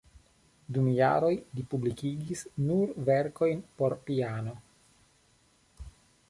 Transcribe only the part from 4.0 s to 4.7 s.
piano.